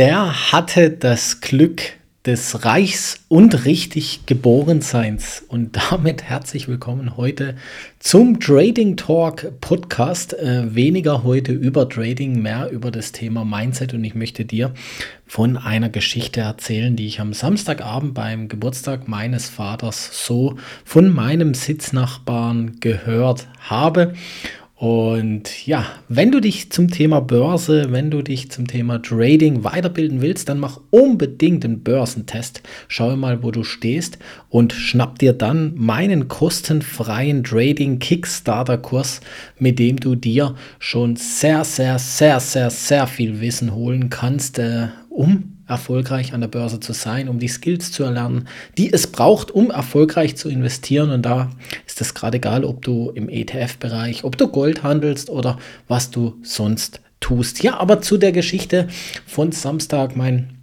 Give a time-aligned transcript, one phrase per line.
[0.00, 1.82] der hatte das Glück
[2.24, 5.44] des Reichs und richtig Geborenseins.
[5.46, 7.54] Und damit herzlich willkommen heute
[7.98, 10.32] zum Trading Talk Podcast.
[10.32, 13.92] Äh, weniger heute über Trading, mehr über das Thema Mindset.
[13.92, 14.72] Und ich möchte dir
[15.26, 21.52] von einer Geschichte erzählen, die ich am Samstagabend beim Geburtstag meines Vaters so von meinem
[21.52, 24.14] Sitznachbarn gehört habe.
[24.80, 30.22] Und ja, wenn du dich zum Thema Börse, wenn du dich zum Thema Trading weiterbilden
[30.22, 32.62] willst, dann mach unbedingt einen Börsentest.
[32.88, 39.20] Schau mal, wo du stehst und schnapp dir dann meinen kostenfreien Trading Kickstarter Kurs,
[39.58, 44.88] mit dem du dir schon sehr, sehr, sehr, sehr, sehr viel Wissen holen kannst, äh,
[45.10, 49.50] um erfolgreich an der Börse zu sein, um die Skills zu erlernen, die es braucht,
[49.50, 51.10] um erfolgreich zu investieren.
[51.10, 51.50] Und da
[51.86, 56.36] ist es gerade egal, ob du im ETF-Bereich, ob du Gold handelst oder was du
[56.42, 57.62] sonst tust.
[57.62, 58.88] Ja, aber zu der Geschichte
[59.26, 60.60] von Samstag, mein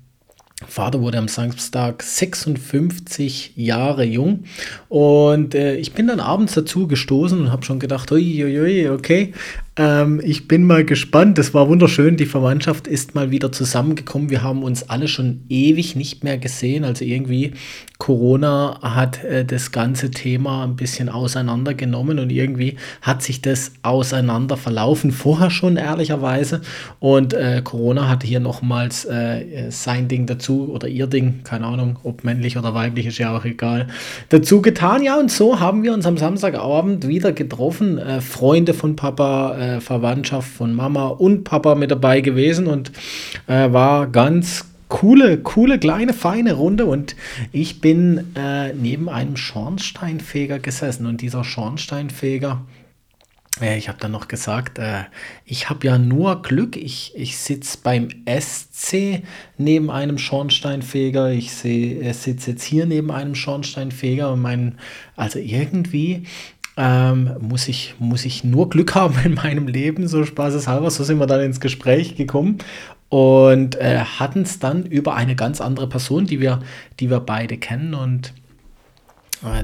[0.67, 4.45] Vater wurde am Samstag 56 Jahre jung
[4.89, 9.33] und äh, ich bin dann abends dazu gestoßen und habe schon gedacht, uiuiui, okay,
[9.77, 11.37] ähm, ich bin mal gespannt.
[11.37, 12.17] Das war wunderschön.
[12.17, 14.29] Die Verwandtschaft ist mal wieder zusammengekommen.
[14.29, 16.83] Wir haben uns alle schon ewig nicht mehr gesehen.
[16.83, 17.53] Also irgendwie
[17.99, 24.57] Corona hat äh, das ganze Thema ein bisschen auseinandergenommen und irgendwie hat sich das auseinander
[24.57, 25.11] verlaufen.
[25.11, 26.61] Vorher schon ehrlicherweise.
[26.99, 31.99] Und äh, Corona hat hier nochmals äh, sein Ding dazu oder ihr Ding, keine Ahnung,
[32.03, 33.87] ob männlich oder weiblich, ist ja auch egal,
[34.29, 35.03] dazu getan.
[35.03, 37.97] Ja, und so haben wir uns am Samstagabend wieder getroffen.
[37.97, 42.91] Äh, Freunde von Papa, äh, Verwandtschaft von Mama und Papa mit dabei gewesen und
[43.47, 47.15] äh, war ganz coole, coole, kleine, feine Runde und
[47.51, 52.65] ich bin äh, neben einem Schornsteinfeger gesessen und dieser Schornsteinfeger,
[53.61, 55.03] äh, ich habe dann noch gesagt, äh,
[55.45, 59.23] ich habe ja nur Glück, ich, ich sitze beim SC
[59.57, 64.77] neben einem Schornsteinfeger, ich äh, sitze jetzt hier neben einem Schornsteinfeger und mein,
[65.15, 66.23] also irgendwie
[66.77, 70.89] ähm, muss, ich, muss ich nur Glück haben in meinem Leben, so spaßeshalber.
[70.91, 72.59] So sind wir dann ins Gespräch gekommen
[73.09, 76.61] und äh, hatten es dann über eine ganz andere Person, die wir,
[76.99, 78.33] die wir beide kennen und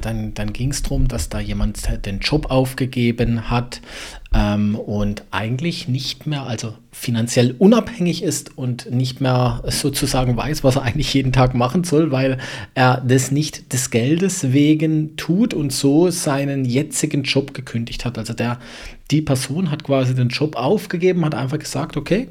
[0.01, 3.81] dann, dann ging es darum, dass da jemand den Job aufgegeben hat
[4.33, 10.75] ähm, und eigentlich nicht mehr, also finanziell unabhängig ist und nicht mehr sozusagen weiß, was
[10.75, 12.37] er eigentlich jeden Tag machen soll, weil
[12.75, 18.17] er das nicht des Geldes wegen tut und so seinen jetzigen Job gekündigt hat.
[18.17, 18.59] Also der,
[19.13, 22.29] die Person hat quasi den Job aufgegeben, hat einfach gesagt, okay,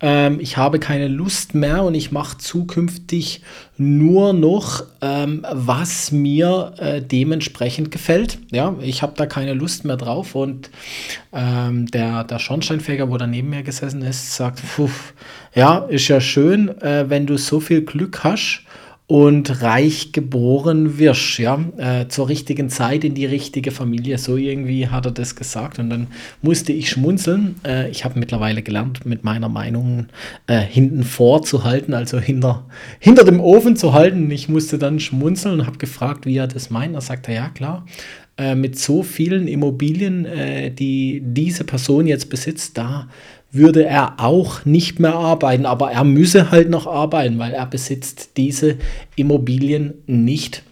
[0.00, 3.42] ähm, ich habe keine Lust mehr und ich mache zukünftig
[3.76, 8.38] nur noch, ähm, was mir äh, dementsprechend gefällt.
[8.50, 10.70] Ja, ich habe da keine Lust mehr drauf und
[11.32, 14.60] ähm, der, der Schornsteinfeger, wo da neben mir gesessen ist, sagt,
[15.54, 18.64] ja, ist ja schön, äh, wenn du so viel Glück hast
[19.06, 24.16] und reich geboren wirst, ja, äh, zur richtigen Zeit in die richtige Familie.
[24.16, 26.06] So irgendwie hat er das gesagt und dann
[26.40, 27.56] musste ich schmunzeln.
[27.66, 30.06] Äh, ich habe mittlerweile gelernt, mit meiner Meinung
[30.46, 32.64] äh, hinten vorzuhalten, also hinter,
[32.98, 34.30] hinter dem Ofen zu halten.
[34.30, 36.94] Ich musste dann schmunzeln und habe gefragt, wie er das meint.
[36.94, 37.84] Er sagte, ja klar,
[38.36, 43.08] äh, mit so vielen Immobilien, äh, die diese Person jetzt besitzt, da
[43.52, 48.30] würde er auch nicht mehr arbeiten, aber er müsse halt noch arbeiten, weil er besitzt
[48.36, 48.76] diese
[49.14, 50.64] Immobilien nicht.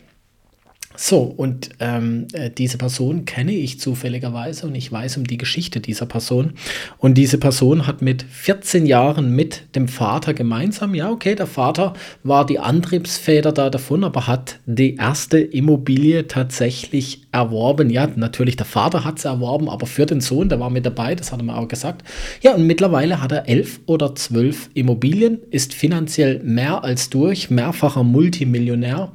[1.05, 5.81] So, und ähm, äh, diese Person kenne ich zufälligerweise und ich weiß um die Geschichte
[5.81, 6.53] dieser Person.
[6.97, 11.95] Und diese Person hat mit 14 Jahren mit dem Vater gemeinsam, ja, okay, der Vater
[12.23, 17.91] war die Antriebsfeder da davon, aber hat die erste Immobilie tatsächlich erworben.
[17.91, 21.17] Ja, natürlich, der Vater hat sie erworben, aber für den Sohn, der war mit dabei,
[21.17, 22.07] das hat er mir auch gesagt.
[22.43, 28.05] Ja, und mittlerweile hat er elf oder zwölf Immobilien, ist finanziell mehr als durch, mehrfacher
[28.05, 29.11] Multimillionär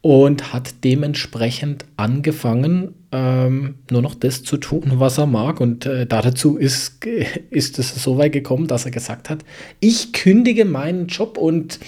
[0.00, 5.60] und hat dementsprechend angefangen, ähm, nur noch das zu tun, was er mag.
[5.60, 7.04] Und äh, dazu ist,
[7.50, 9.44] ist es so weit gekommen, dass er gesagt hat,
[9.80, 11.80] ich kündige meinen Job und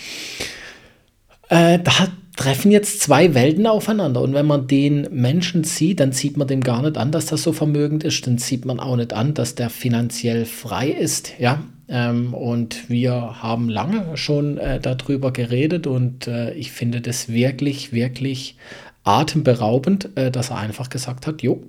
[1.49, 4.23] äh, da treffen jetzt zwei Welten aufeinander.
[4.23, 7.43] Und wenn man den Menschen sieht, dann sieht man dem gar nicht an, dass das
[7.43, 8.27] so vermögend ist.
[8.27, 11.33] Dann sieht man auch nicht an, dass der finanziell frei ist.
[11.39, 17.29] Ja, ähm, und wir haben lange schon äh, darüber geredet und äh, ich finde das
[17.29, 18.57] wirklich, wirklich
[19.05, 21.63] atemberaubend, äh, dass er einfach gesagt hat, jo,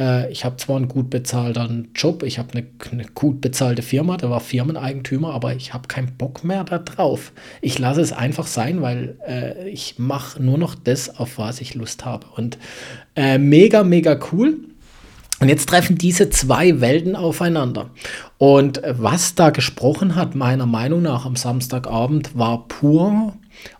[0.00, 4.16] äh, ich habe zwar einen gut bezahlten Job, ich habe eine, eine, gut bezahlte Firma,
[4.16, 7.32] der war Firmeneigentümer, aber ich habe keinen Bock mehr darauf.
[7.60, 11.74] Ich lasse es einfach sein, weil äh, ich mache nur noch das, auf was ich
[11.74, 12.26] Lust habe.
[12.36, 12.58] Und
[13.16, 14.58] äh, mega, mega cool.
[15.40, 17.90] Und jetzt treffen diese zwei Welten aufeinander.
[18.38, 23.34] Und was da gesprochen hat, meiner Meinung nach am Samstagabend, war pur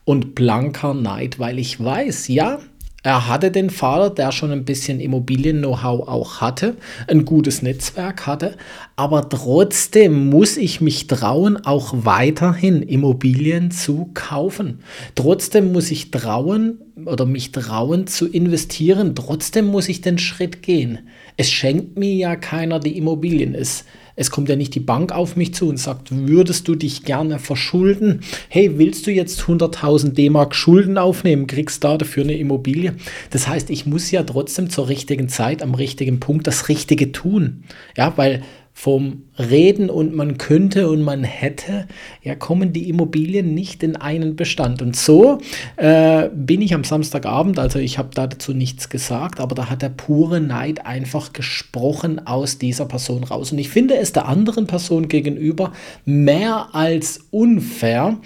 [0.05, 2.59] und blanker Neid, weil ich weiß, ja,
[3.05, 6.77] er hatte den Vater, der schon ein bisschen Immobilien-Know-how auch hatte,
[7.07, 8.57] ein gutes Netzwerk hatte,
[8.97, 14.81] aber trotzdem muss ich mich trauen, auch weiterhin Immobilien zu kaufen.
[15.15, 19.15] Trotzdem muss ich trauen oder mich trauen zu investieren.
[19.15, 20.99] Trotzdem muss ich den Schritt gehen.
[21.39, 23.55] Es schenkt mir ja keiner die Immobilien.
[23.55, 23.85] Es
[24.19, 27.39] es kommt ja nicht die Bank auf mich zu und sagt, würdest du dich gerne
[27.39, 28.23] verschulden?
[28.49, 31.47] Hey, willst du jetzt 100.000 D-Mark Schulden aufnehmen?
[31.47, 32.97] Kriegst da dafür eine Immobilie?
[33.31, 37.63] Das heißt, ich muss ja trotzdem zur richtigen Zeit, am richtigen Punkt das Richtige tun.
[37.97, 38.43] Ja, weil
[38.73, 41.87] vom Reden und man könnte und man hätte,
[42.23, 44.83] ja, kommen die Immobilien nicht in einen Bestand.
[44.83, 45.39] Und so
[45.77, 49.91] äh, bin ich am Samstagabend, also ich habe dazu nichts gesagt, aber da hat der
[49.91, 53.53] pure Neid einfach gesprochen aus dieser Person raus.
[53.53, 55.73] Und ich finde es der anderen Person gegenüber
[56.05, 58.19] mehr als unfair,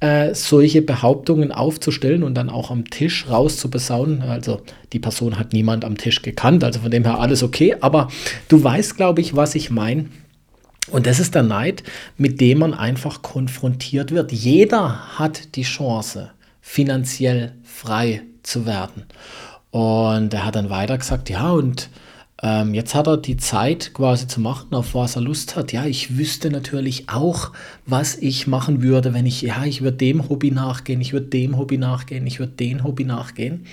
[0.00, 4.22] äh, solche Behauptungen aufzustellen und dann auch am Tisch rauszubesauen.
[4.22, 4.60] Also
[4.92, 7.76] die Person hat niemand am Tisch gekannt, also von dem her alles okay.
[7.80, 8.08] Aber
[8.48, 10.06] du weißt, glaube ich, was ich meine.
[10.90, 11.82] Und das ist der Neid,
[12.16, 14.32] mit dem man einfach konfrontiert wird.
[14.32, 16.30] Jeder hat die Chance,
[16.60, 19.04] finanziell frei zu werden.
[19.70, 21.90] Und er hat dann weiter gesagt, ja, und
[22.42, 25.72] ähm, jetzt hat er die Zeit quasi zu machen, auf was er Lust hat.
[25.72, 27.52] Ja, ich wüsste natürlich auch,
[27.84, 31.56] was ich machen würde, wenn ich, ja, ich würde dem Hobby nachgehen, ich würde dem
[31.58, 33.66] Hobby nachgehen, ich würde dem Hobby nachgehen.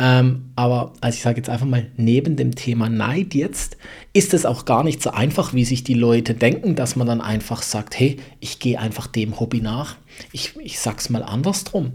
[0.00, 3.76] Ähm, aber also ich sage jetzt einfach mal, neben dem Thema Neid jetzt
[4.12, 7.20] ist es auch gar nicht so einfach, wie sich die Leute denken, dass man dann
[7.20, 9.96] einfach sagt, hey, ich gehe einfach dem Hobby nach.
[10.32, 11.94] Ich, ich sag's mal andersrum.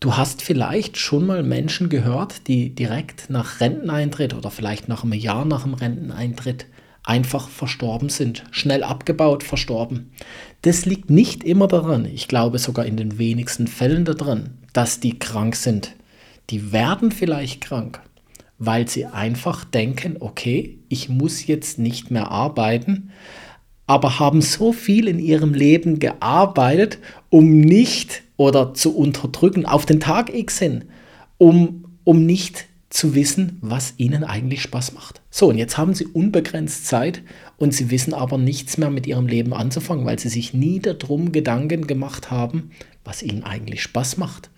[0.00, 5.14] Du hast vielleicht schon mal Menschen gehört, die direkt nach Renteneintritt oder vielleicht nach einem
[5.14, 6.66] Jahr nach dem Renteneintritt
[7.04, 10.10] einfach verstorben sind, schnell abgebaut, verstorben.
[10.62, 15.18] Das liegt nicht immer daran, ich glaube sogar in den wenigsten Fällen daran, dass die
[15.18, 15.94] krank sind.
[16.50, 18.00] Die werden vielleicht krank,
[18.58, 23.10] weil sie einfach denken, okay, ich muss jetzt nicht mehr arbeiten,
[23.86, 26.98] aber haben so viel in ihrem Leben gearbeitet,
[27.28, 30.84] um nicht oder zu unterdrücken auf den Tag X hin,
[31.36, 35.20] um, um nicht zu wissen, was ihnen eigentlich Spaß macht.
[35.28, 37.22] So, und jetzt haben sie unbegrenzt Zeit
[37.56, 41.32] und sie wissen aber nichts mehr mit ihrem Leben anzufangen, weil sie sich nie darum
[41.32, 42.70] Gedanken gemacht haben,
[43.02, 44.48] was ihnen eigentlich Spaß macht.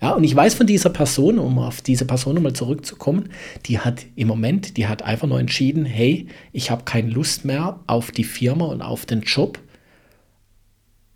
[0.00, 3.28] Ja, und ich weiß von dieser Person, um auf diese Person nochmal zurückzukommen,
[3.66, 7.78] die hat im Moment, die hat einfach nur entschieden, hey, ich habe keine Lust mehr
[7.86, 9.60] auf die Firma und auf den Job,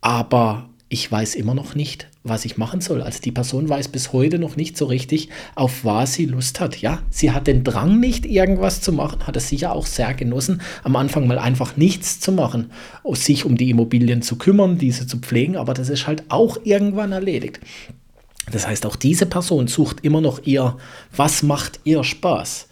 [0.03, 3.03] aber ich weiß immer noch nicht, was ich machen soll.
[3.03, 6.81] Also die Person weiß bis heute noch nicht so richtig, auf was sie Lust hat.
[6.81, 10.63] Ja, sie hat den Drang nicht, irgendwas zu machen, hat es sicher auch sehr genossen,
[10.85, 12.71] am Anfang mal einfach nichts zu machen,
[13.13, 17.13] sich um die Immobilien zu kümmern, diese zu pflegen, aber das ist halt auch irgendwann
[17.13, 17.61] erledigt.
[18.51, 20.77] Das heißt, auch diese Person sucht immer noch ihr,
[21.15, 22.69] was macht ihr Spaß?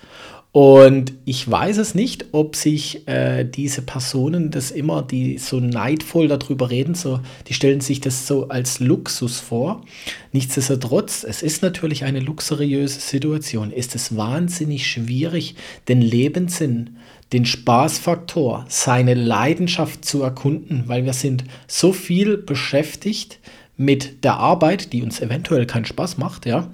[0.54, 6.28] Und ich weiß es nicht, ob sich äh, diese Personen das immer, die so neidvoll
[6.28, 7.18] darüber reden, so,
[7.48, 9.82] die stellen sich das so als Luxus vor.
[10.30, 13.72] Nichtsdestotrotz, es ist natürlich eine luxuriöse Situation.
[13.72, 15.56] Ist es wahnsinnig schwierig,
[15.88, 16.98] den Lebenssinn,
[17.32, 23.40] den Spaßfaktor, seine Leidenschaft zu erkunden, weil wir sind so viel beschäftigt
[23.76, 26.70] mit der Arbeit, die uns eventuell keinen Spaß macht, ja,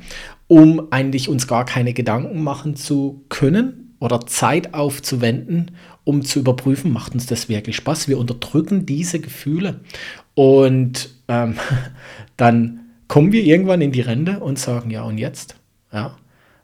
[0.51, 5.71] um eigentlich uns gar keine Gedanken machen zu können oder Zeit aufzuwenden,
[6.03, 8.09] um zu überprüfen, macht uns das wirklich Spaß.
[8.09, 9.79] Wir unterdrücken diese Gefühle
[10.35, 11.55] und ähm,
[12.37, 15.55] dann kommen wir irgendwann in die Rente und sagen, ja und jetzt?
[15.93, 16.17] Ja,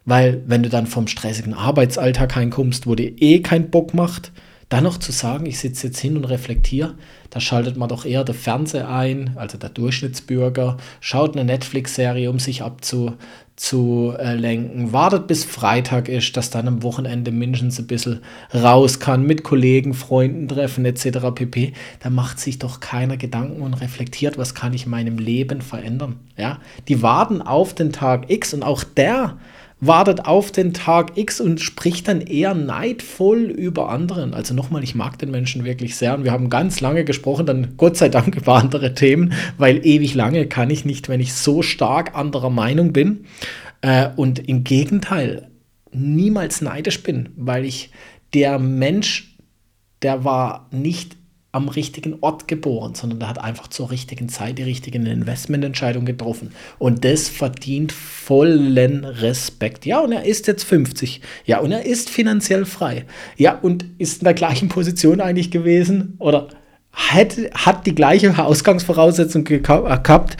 [0.03, 4.33] weil wenn du dann vom stressigen Arbeitsalltag heimkommst, wo dir eh keinen Bock macht,
[4.69, 6.95] dann noch zu sagen, ich sitze jetzt hin und reflektiere,
[7.29, 12.39] da schaltet man doch eher der Fernseher ein, also der Durchschnittsbürger, schaut eine Netflix-Serie, um
[12.39, 18.19] sich abzulenken, wartet bis Freitag ist, dass dann am Wochenende mindestens ein bisschen
[18.53, 21.33] raus kann, mit Kollegen, Freunden treffen etc.
[21.33, 21.71] pp.
[22.01, 26.19] Da macht sich doch keiner Gedanken und reflektiert, was kann ich in meinem Leben verändern.
[26.35, 26.59] Ja?
[26.89, 29.37] Die warten auf den Tag X und auch der
[29.79, 34.33] wartet auf den Tag X und spricht dann eher neidvoll über anderen.
[34.33, 37.73] Also nochmal, ich mag den Menschen wirklich sehr und wir haben ganz lange gesprochen, dann
[37.77, 41.61] Gott sei Dank über andere Themen, weil ewig lange kann ich nicht, wenn ich so
[41.61, 43.25] stark anderer Meinung bin.
[43.81, 45.49] Äh, und im Gegenteil,
[45.91, 47.91] niemals neidisch bin, weil ich
[48.33, 49.37] der Mensch,
[50.01, 51.16] der war nicht
[51.57, 56.51] am richtigen Ort geboren, sondern der hat einfach zur richtigen Zeit die richtigen Investmententscheidungen getroffen.
[56.77, 59.85] Und das verdient vollen Respekt.
[59.85, 61.21] Ja, und er ist jetzt 50.
[61.45, 63.05] Ja, und er ist finanziell frei.
[63.35, 66.47] Ja, und ist in der gleichen Position eigentlich gewesen oder
[66.93, 70.37] hat, hat die gleiche Ausgangsvoraussetzung gehabt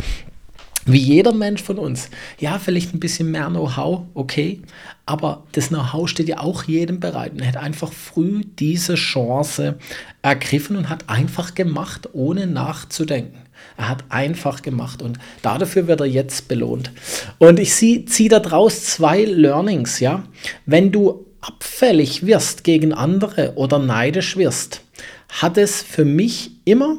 [0.88, 2.10] wie jeder Mensch von uns.
[2.40, 4.62] Ja, vielleicht ein bisschen mehr Know-how, okay.
[5.06, 7.34] Aber das Know-how steht ja auch jedem bereit.
[7.34, 9.78] Und er hat einfach früh diese Chance
[10.22, 13.44] ergriffen und hat einfach gemacht, ohne nachzudenken.
[13.76, 16.92] Er hat einfach gemacht und dafür wird er jetzt belohnt.
[17.38, 20.24] Und ich ziehe daraus zwei Learnings, ja.
[20.66, 24.82] Wenn du abfällig wirst gegen andere oder neidisch wirst,
[25.30, 26.98] hat es für mich immer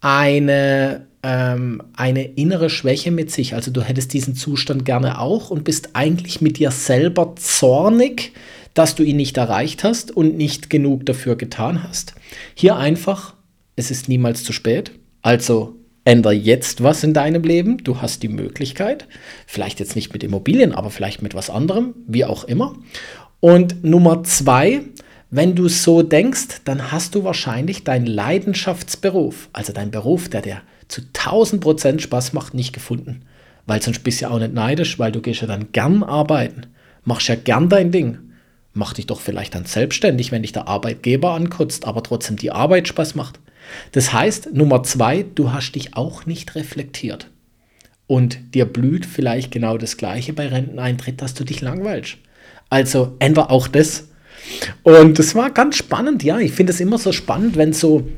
[0.00, 3.54] eine ähm, eine innere Schwäche mit sich.
[3.54, 8.32] Also du hättest diesen Zustand gerne auch und bist eigentlich mit dir selber zornig,
[8.74, 12.14] dass du ihn nicht erreicht hast und nicht genug dafür getan hast.
[12.54, 13.34] Hier einfach,
[13.76, 14.92] es ist niemals zu spät.
[15.22, 17.78] Also ändere jetzt was in deinem Leben.
[17.78, 19.06] Du hast die Möglichkeit,
[19.46, 22.76] vielleicht jetzt nicht mit Immobilien, aber vielleicht mit was anderem, wie auch immer.
[23.40, 24.82] Und Nummer zwei,
[25.30, 30.62] wenn du so denkst, dann hast du wahrscheinlich deinen Leidenschaftsberuf, also dein Beruf, der dir
[30.90, 33.22] zu 1000 Prozent Spaß macht, nicht gefunden.
[33.66, 36.66] Weil sonst bist du ja auch nicht neidisch, weil du gehst ja dann gern arbeiten.
[37.04, 38.18] Machst ja gern dein Ding.
[38.72, 42.88] Mach dich doch vielleicht dann selbstständig, wenn dich der Arbeitgeber ankotzt, aber trotzdem die Arbeit
[42.88, 43.40] Spaß macht.
[43.92, 47.28] Das heißt, Nummer zwei, du hast dich auch nicht reflektiert.
[48.06, 52.16] Und dir blüht vielleicht genau das Gleiche bei Renteneintritt, dass du dich langweilst.
[52.68, 54.08] Also ändere auch das.
[54.82, 56.38] Und das war ganz spannend, ja.
[56.38, 58.08] Ich finde es immer so spannend, wenn so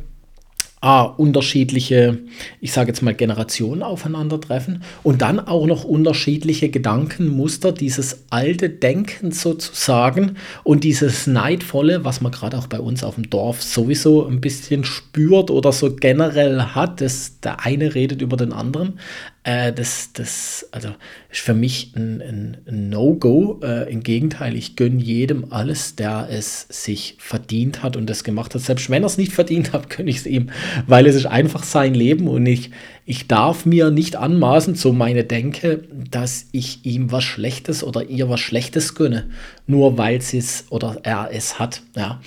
[0.83, 2.19] ah, unterschiedliche,
[2.61, 9.31] ich sage jetzt mal, Generationen aufeinandertreffen und dann auch noch unterschiedliche Gedankenmuster, dieses alte Denken
[9.31, 14.41] sozusagen und dieses Neidvolle, was man gerade auch bei uns auf dem Dorf sowieso ein
[14.41, 18.99] bisschen spürt oder so generell hat, dass der eine redet über den anderen.
[19.45, 20.91] Äh, das, das also
[21.31, 23.61] ist für mich ein, ein, ein No-Go.
[23.63, 28.55] Äh, Im Gegenteil, ich gönne jedem alles, der es sich verdient hat und das gemacht
[28.55, 28.63] hat.
[28.63, 30.51] Selbst wenn er es nicht verdient hat, gönne ich es ihm,
[30.87, 32.71] weil es ist einfach sein Leben und ich,
[33.05, 38.29] ich darf mir nicht anmaßen, so meine Denke, dass ich ihm was Schlechtes oder ihr
[38.29, 39.31] was Schlechtes gönne,
[39.67, 41.83] nur weil sie es oder er es hat.
[41.97, 42.21] Ja.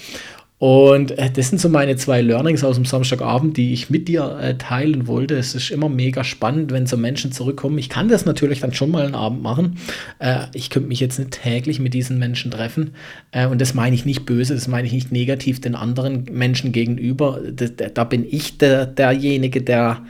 [0.58, 4.40] Und äh, das sind so meine zwei Learnings aus dem Samstagabend, die ich mit dir
[4.42, 5.36] äh, teilen wollte.
[5.36, 7.78] Es ist immer mega spannend, wenn so Menschen zurückkommen.
[7.78, 9.78] Ich kann das natürlich dann schon mal einen Abend machen.
[10.20, 12.92] Äh, ich könnte mich jetzt nicht täglich mit diesen Menschen treffen.
[13.32, 16.72] Äh, und das meine ich nicht böse, das meine ich nicht negativ den anderen Menschen
[16.72, 17.42] gegenüber.
[17.54, 20.06] Da, da bin ich der, derjenige, der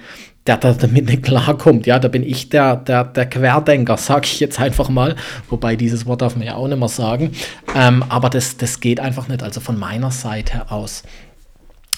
[0.47, 1.87] der da damit nicht klarkommt.
[1.87, 5.15] Ja, da bin ich der, der, der Querdenker, sage ich jetzt einfach mal.
[5.49, 7.31] Wobei dieses Wort darf man ja auch nicht mehr sagen.
[7.75, 11.03] Ähm, aber das, das geht einfach nicht, also von meiner Seite aus.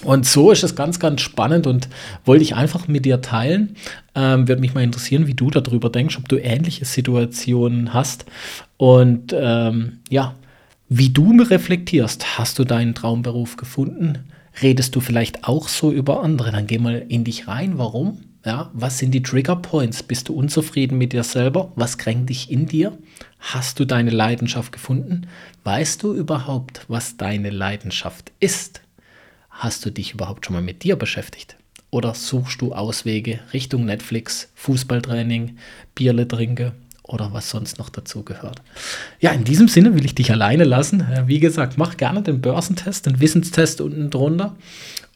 [0.04, 1.88] Und so ist es ganz, ganz spannend und
[2.24, 3.74] wollte ich einfach mit dir teilen.
[4.14, 8.24] Ähm, Würde mich mal interessieren, wie du darüber denkst, ob du ähnliche Situationen hast.
[8.76, 10.36] Und ähm, ja,
[10.88, 14.30] wie du reflektierst, hast du deinen Traumberuf gefunden?
[14.62, 16.52] Redest du vielleicht auch so über andere?
[16.52, 17.76] Dann geh mal in dich rein.
[17.76, 18.20] Warum?
[18.48, 20.02] Ja, was sind die Trigger Points?
[20.02, 21.70] Bist du unzufrieden mit dir selber?
[21.76, 22.96] Was kränkt dich in dir?
[23.40, 25.26] Hast du deine Leidenschaft gefunden?
[25.64, 28.80] Weißt du überhaupt, was deine Leidenschaft ist?
[29.50, 31.56] Hast du dich überhaupt schon mal mit dir beschäftigt?
[31.90, 35.58] Oder suchst du Auswege Richtung Netflix, Fußballtraining,
[35.94, 38.62] Bierle trinke oder was sonst noch dazu gehört?
[39.20, 41.06] Ja, in diesem Sinne will ich dich alleine lassen.
[41.26, 44.56] Wie gesagt, mach gerne den Börsentest, den Wissenstest unten drunter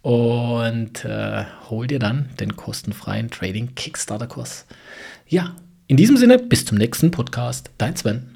[0.03, 4.67] und äh, hol dir dann den kostenfreien Trading Kickstarter Kurs.
[5.27, 5.57] Ja,
[5.87, 7.71] in diesem Sinne, bis zum nächsten Podcast.
[7.79, 8.32] Dein Sven.